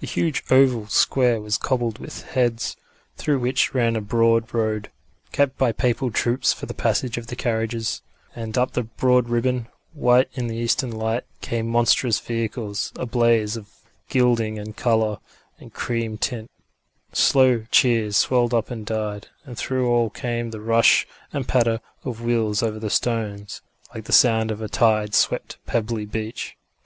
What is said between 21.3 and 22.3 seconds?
and patter of